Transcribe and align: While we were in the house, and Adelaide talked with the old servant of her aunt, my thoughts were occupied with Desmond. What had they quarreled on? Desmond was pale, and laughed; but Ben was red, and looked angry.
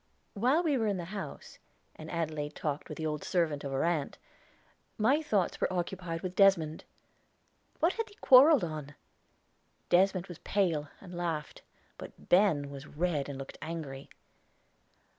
While 0.33 0.63
we 0.63 0.79
were 0.79 0.87
in 0.87 0.97
the 0.97 1.05
house, 1.05 1.59
and 1.95 2.09
Adelaide 2.09 2.55
talked 2.55 2.89
with 2.89 2.97
the 2.97 3.05
old 3.05 3.23
servant 3.23 3.63
of 3.63 3.71
her 3.71 3.83
aunt, 3.83 4.17
my 4.97 5.21
thoughts 5.21 5.61
were 5.61 5.71
occupied 5.71 6.21
with 6.21 6.33
Desmond. 6.35 6.85
What 7.81 7.93
had 7.93 8.07
they 8.07 8.15
quarreled 8.19 8.63
on? 8.63 8.95
Desmond 9.89 10.25
was 10.25 10.39
pale, 10.39 10.89
and 11.01 11.13
laughed; 11.15 11.61
but 11.99 12.29
Ben 12.29 12.71
was 12.71 12.87
red, 12.87 13.29
and 13.29 13.37
looked 13.37 13.59
angry. 13.61 14.09